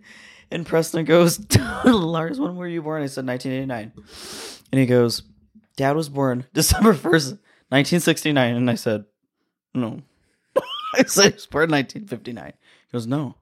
[0.51, 1.39] and Preston goes,
[1.85, 3.01] Lars, when were you born?
[3.03, 3.91] I said 1989.
[4.71, 5.23] And he goes,
[5.77, 8.55] Dad was born December 1st, 1969.
[8.55, 9.05] And I said,
[9.73, 10.01] No.
[10.95, 12.53] I said he was born in 1959.
[12.53, 13.35] He goes, No.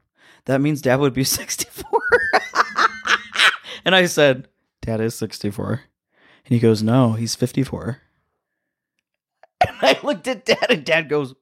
[0.45, 1.83] That means dad would be 64.
[3.83, 4.47] and I said,
[4.81, 5.81] Dad is 64.
[6.45, 8.01] And he goes, No, he's 54.
[9.61, 11.33] And I looked at dad, and dad goes,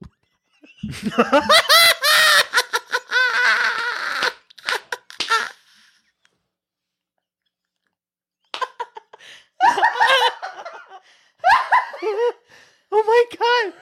[12.92, 13.74] oh my god!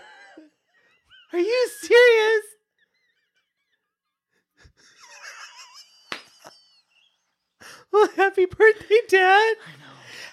[1.33, 2.43] Are you serious?
[7.91, 9.55] Well, happy birthday, Dad!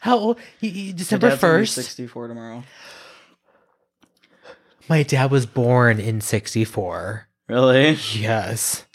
[0.09, 0.39] How old?
[0.59, 1.75] He, he- December Dad's gonna be first.
[1.75, 2.65] 64 tomorrow.
[4.89, 7.29] My dad was born in '64.
[7.47, 7.99] Really?
[8.15, 8.87] Yes.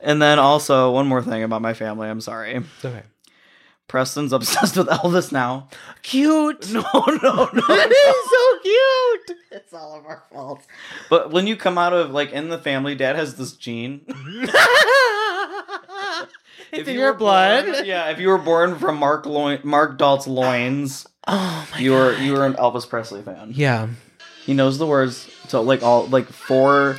[0.00, 2.08] And then also, one more thing about my family.
[2.08, 2.54] I'm sorry.
[2.54, 3.02] It's Okay.
[3.88, 5.68] Preston's obsessed with Elvis now.
[6.02, 6.66] Cute.
[6.72, 7.50] No, no, no.
[7.68, 9.38] That is so cute.
[9.50, 10.62] It's all of our fault.
[11.10, 14.02] But when you come out of like in the family, dad has this gene.
[14.08, 14.52] it's
[16.72, 17.66] If in you your were blood.
[17.66, 21.92] born- yeah, if you were born from Mark loin, Mark Dalt's loins, Oh my you
[21.92, 23.52] were you were an Elvis Presley fan.
[23.54, 23.88] Yeah.
[24.44, 26.98] He knows the words to like all like four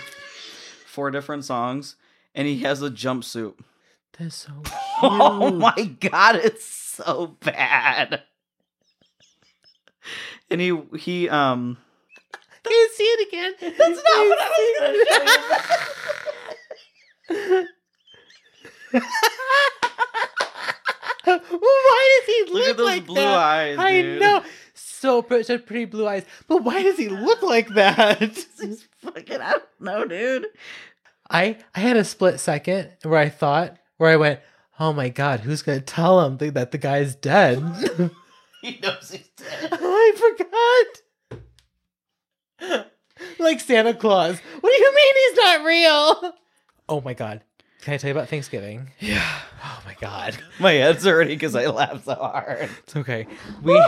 [0.86, 1.95] four different songs,
[2.36, 3.56] and he has a jumpsuit.
[4.17, 4.73] That's so oh cute.
[5.04, 8.21] Oh my god, it's so bad.
[10.53, 11.77] And he he um
[12.63, 13.53] Can you see it again?
[13.59, 15.07] That's not what I was
[17.29, 17.67] gonna say.
[21.25, 23.37] Why does he look, Look at those like blue that?
[23.37, 24.21] eyes, I dude.
[24.21, 24.43] know.
[24.73, 26.25] So pretty, pretty blue eyes.
[26.47, 28.19] But why does he look like that?
[28.61, 30.47] He's fucking I don't know, dude.
[31.29, 34.39] I I had a split second where I thought where I went,
[34.79, 38.11] "Oh my god, who's going to tell him that the guy's dead?"
[38.67, 39.69] He knows he's dead.
[39.73, 40.91] I
[42.60, 42.80] forgot.
[43.39, 44.39] like Santa Claus.
[44.62, 46.34] What do you mean he's not real?
[46.88, 47.41] Oh my god.
[47.82, 48.89] Can I tell you about Thanksgiving?
[49.02, 49.39] Yeah.
[49.62, 50.38] Oh my god.
[50.62, 52.69] My head's hurting because I laughed so hard.
[52.84, 53.28] It's okay.
[53.62, 53.84] We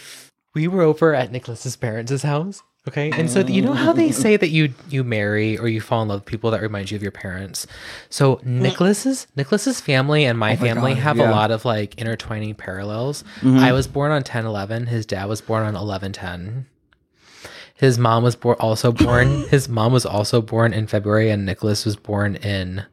[0.54, 2.62] we were over at Nicholas's parents' house.
[2.86, 6.02] Okay, and so you know how they say that you you marry or you fall
[6.02, 7.66] in love with people that remind you of your parents.
[8.10, 11.30] So Nicholas's Nicholas's family and my, family God, have yeah.
[11.30, 13.24] a lot of like intertwining parallels.
[13.42, 14.86] I was born on ten eleven.
[14.86, 16.66] His dad was born on eleven ten.
[17.74, 19.28] His mom was born also born.
[19.48, 22.84] his mom was also born in February, and Nicholas was born in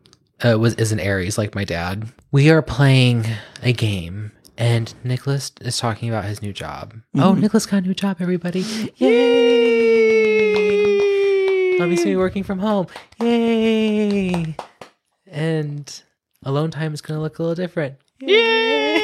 [0.41, 2.07] uh, was is an Aries, like my dad.
[2.31, 3.25] We are playing
[3.61, 6.93] a game, and Nicholas is talking about his new job.
[7.15, 8.61] Oh, Nicholas got a new job, everybody!
[8.97, 9.17] Yay!
[11.77, 12.87] Tommy's gonna be working from home.
[13.21, 14.55] Yay!
[15.27, 16.03] And
[16.43, 17.95] alone time is gonna look a little different.
[18.19, 18.97] Yay!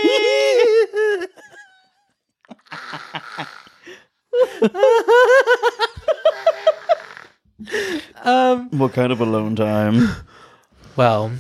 [8.24, 8.70] um.
[8.72, 10.10] What kind of alone time?
[10.96, 11.32] Well,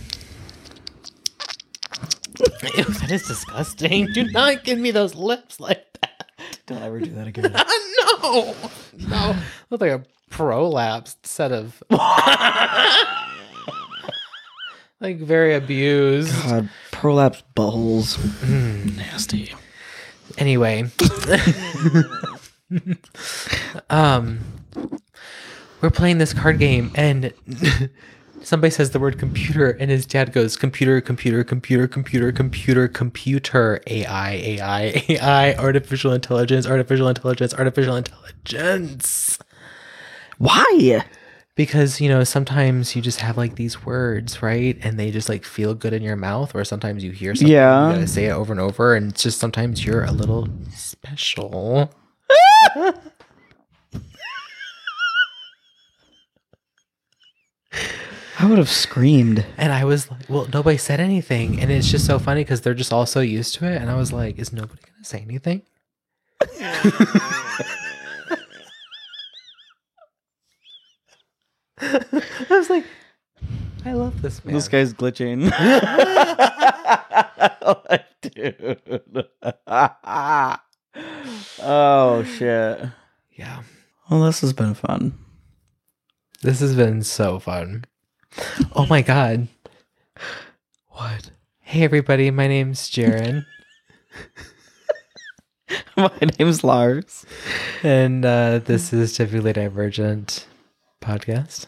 [2.78, 4.08] Ew, that is disgusting.
[4.14, 6.32] Do not give me those lips like that.
[6.66, 7.52] Don't ever do that again.
[8.22, 8.56] no,
[9.08, 9.36] no,
[9.70, 11.82] look like a prolapsed set of
[15.00, 16.34] like very abused.
[16.44, 18.18] God, prolapse buttholes.
[18.98, 19.54] Nasty.
[20.38, 20.86] Anyway,
[23.90, 24.40] um,
[25.82, 27.34] we're playing this card game, and
[28.42, 33.82] somebody says the word computer, and his dad goes computer, computer, computer, computer, computer, computer,
[33.88, 39.38] AI, AI, AI, artificial intelligence, artificial intelligence, artificial intelligence.
[40.38, 41.04] Why?
[41.56, 45.44] Because you know sometimes you just have like these words, right, and they just like
[45.44, 47.88] feel good in your mouth, or sometimes you hear something, Yeah.
[47.90, 51.92] you gotta say it over and over, and it's just sometimes you're a little special.
[58.40, 59.44] I would have screamed.
[59.58, 61.60] And I was like, well, nobody said anything.
[61.60, 63.82] And it's just so funny because they're just all so used to it.
[63.82, 65.64] And I was like, is nobody going to say anything?
[71.80, 72.86] I was like,
[73.86, 74.54] I love this man.
[74.54, 75.50] This guy's glitching.
[78.22, 79.28] Dude.
[81.62, 82.90] oh shit.
[83.32, 83.64] yeah.
[84.10, 85.18] Well, this has been fun.
[86.42, 87.86] This has been so fun.
[88.76, 89.48] Oh my god.
[90.90, 91.32] What?
[91.62, 93.46] Hey everybody, my name's Jaron.
[95.98, 97.26] My name's Lars.
[97.84, 100.46] and uh, this is Typically Divergent
[101.02, 101.66] podcast.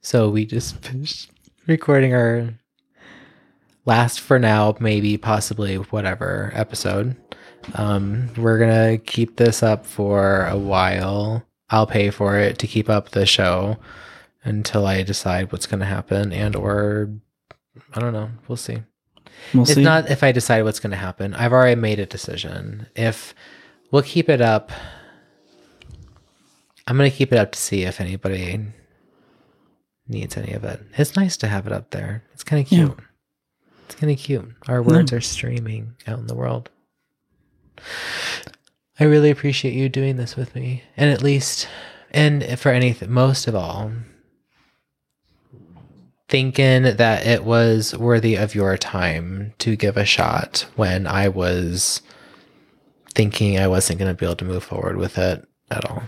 [0.00, 1.30] So we just finished
[1.66, 2.54] recording our
[3.84, 7.14] last for now, maybe possibly whatever episode.
[7.74, 11.44] Um, we're gonna keep this up for a while.
[11.68, 13.76] I'll pay for it to keep up the show
[14.46, 17.10] until I decide what's gonna happen and or
[17.94, 18.30] I don't know.
[18.48, 18.78] We'll see.
[19.52, 19.82] We'll It's see.
[19.82, 21.34] not if I decide what's going to happen.
[21.34, 22.86] I've already made a decision.
[22.96, 23.34] If
[23.90, 24.72] we'll keep it up,
[26.86, 28.64] I'm going to keep it up to see if anybody
[30.08, 30.80] needs any of it.
[30.96, 32.24] It's nice to have it up there.
[32.32, 32.98] It's kind of cute.
[33.84, 34.50] It's kind of cute.
[34.68, 36.70] Our words are streaming out in the world.
[38.98, 40.82] I really appreciate you doing this with me.
[40.96, 41.68] And at least,
[42.10, 43.92] and for anything, most of all,
[46.28, 52.02] thinking that it was worthy of your time to give a shot when I was
[53.14, 56.02] thinking I wasn't going to be able to move forward with it at all.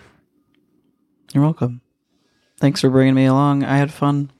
[1.32, 1.80] You're welcome.
[2.58, 3.64] Thanks for bringing me along.
[3.64, 4.32] I had fun.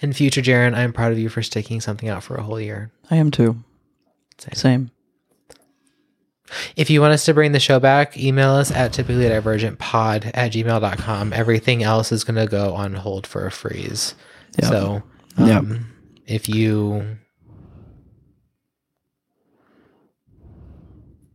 [0.00, 2.92] In future, Jaron, I'm proud of you for sticking something out for a whole year.
[3.10, 3.64] I am too.
[4.38, 4.54] Same.
[4.54, 4.90] Same.
[6.76, 10.30] If you want us to bring the show back, email us at typically divergent pod
[10.34, 11.32] at gmail.com.
[11.32, 14.14] Everything else is going to go on hold for a freeze.
[14.60, 14.70] Yep.
[14.70, 15.02] So,
[15.38, 15.58] Yep.
[15.58, 15.86] um,
[16.26, 17.16] if you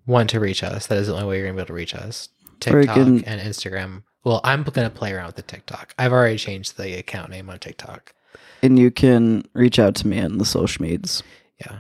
[0.06, 1.74] want to reach us, that is the only way you're going to be able to
[1.74, 2.30] reach us.
[2.60, 4.04] TikTok can- and Instagram.
[4.24, 5.94] Well, I'm going to play around with the TikTok.
[5.98, 8.14] I've already changed the account name on TikTok.
[8.62, 11.24] And you can reach out to me on the social medias.
[11.62, 11.80] Yeah.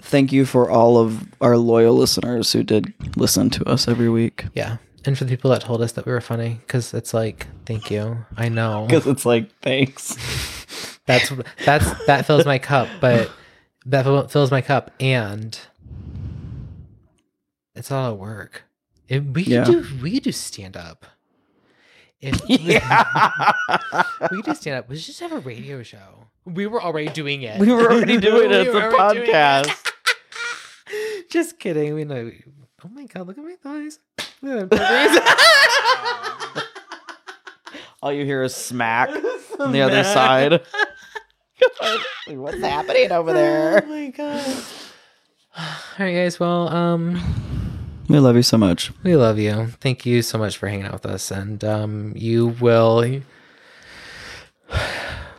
[0.00, 4.44] Thank you for all of our loyal listeners who did listen to us every week.
[4.54, 4.76] Yeah.
[5.04, 7.90] And for the people that told us that we were funny, because it's like, thank
[7.90, 8.24] you.
[8.36, 8.86] I know.
[8.88, 10.16] Because it's like, thanks.
[11.06, 11.32] That's
[11.64, 13.30] that's that fills my cup, but
[13.86, 15.58] that fills my cup, and
[17.74, 18.64] it's all at work.
[19.08, 21.06] If we could do we could do stand up.
[22.20, 23.52] If Yeah.
[24.30, 24.90] we could do stand up.
[24.90, 26.26] We should just have a radio show.
[26.54, 27.58] We were already doing it.
[27.60, 28.62] we were already doing it.
[28.62, 29.66] We It's were a already doing it.
[29.66, 29.92] podcast.
[31.30, 31.94] Just kidding.
[31.94, 32.30] We know.
[32.84, 33.26] Oh my god!
[33.26, 33.98] Look at my thighs.
[34.40, 36.64] Look at my
[38.02, 39.10] All you hear is smack
[39.58, 40.60] on the other side.
[42.28, 43.82] What's happening over there?
[43.84, 44.64] Oh my god.
[45.58, 45.64] All
[46.06, 46.38] right, guys.
[46.38, 47.20] Well, um,
[48.08, 48.92] We love you so much.
[49.02, 49.66] we love you.
[49.80, 53.20] Thank you so much for hanging out with us, and um, you will,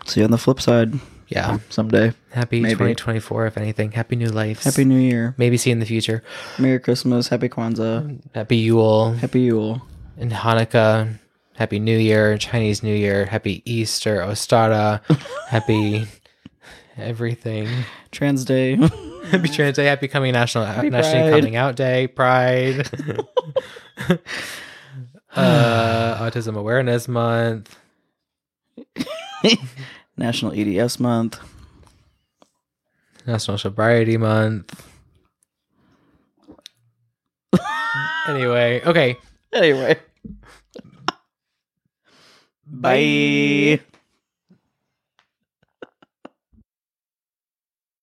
[0.09, 0.99] See you on the flip side
[1.29, 1.59] yeah.
[1.69, 2.13] someday.
[2.31, 2.73] Happy Maybe.
[2.73, 3.91] 2024, if anything.
[3.91, 4.63] Happy new life.
[4.63, 5.35] Happy New Year.
[5.37, 6.23] Maybe see you in the future.
[6.57, 7.27] Merry Christmas.
[7.27, 8.19] Happy Kwanzaa.
[8.33, 9.81] Happy Yule Happy Yule.
[10.17, 11.19] and Hanukkah.
[11.55, 13.25] Happy New Year, Chinese New Year.
[13.25, 15.01] Happy Easter, Ostara.
[15.49, 16.07] Happy
[16.97, 17.67] everything.
[18.11, 18.75] Trans Day.
[19.25, 19.85] Happy Trans Day.
[19.85, 22.07] Happy coming National National Coming Out Day.
[22.07, 22.89] Pride.
[25.35, 27.77] uh, Autism Awareness Month.
[30.19, 31.39] National EDS Month.
[33.25, 34.85] National Sobriety Month.
[38.27, 39.15] anyway, okay.
[39.53, 39.97] Anyway.
[42.67, 43.79] Bye.